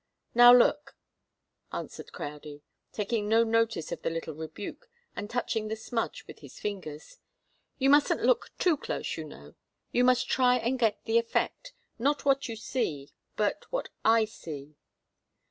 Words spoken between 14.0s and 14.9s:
I see."